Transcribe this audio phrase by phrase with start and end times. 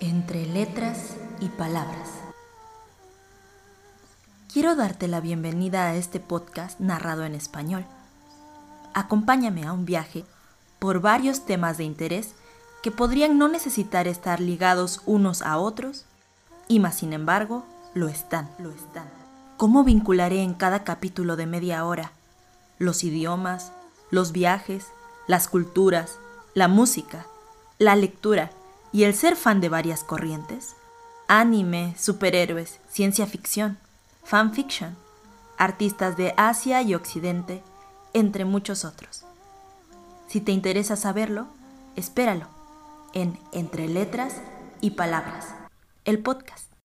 [0.00, 2.10] Entre letras y palabras.
[4.52, 7.86] Quiero darte la bienvenida a este podcast narrado en español.
[8.92, 10.26] Acompáñame a un viaje
[10.78, 12.34] por varios temas de interés
[12.82, 16.04] que podrían no necesitar estar ligados unos a otros,
[16.68, 19.08] y más sin embargo, lo están, lo están.
[19.56, 22.12] ¿Cómo vincularé en cada capítulo de media hora
[22.78, 23.72] los idiomas,
[24.10, 24.88] los viajes,
[25.26, 26.18] las culturas,
[26.52, 27.24] la música,
[27.78, 28.50] la lectura
[28.92, 30.76] y el ser fan de varias corrientes?
[31.28, 33.78] Anime, superhéroes, ciencia ficción,
[34.24, 34.96] fanfiction,
[35.58, 37.62] artistas de Asia y Occidente,
[38.12, 39.24] entre muchos otros.
[40.28, 41.48] Si te interesa saberlo,
[41.96, 42.46] espéralo
[43.12, 44.34] en Entre Letras
[44.80, 45.46] y Palabras,
[46.04, 46.75] el podcast.